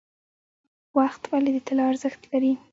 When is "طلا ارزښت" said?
1.67-2.21